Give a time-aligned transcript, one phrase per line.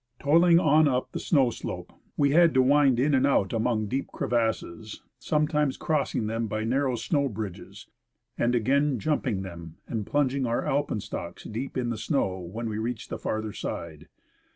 [0.17, 4.07] Toiling on up the snow slope, we had to wind in and out among deep
[4.07, 7.85] crevasses, sometimes crossing them by narrow snow bridges,
[8.35, 13.11] and again jumping them and plunging our alpenstocks deep in the snow when we reached
[13.11, 14.07] the farther side.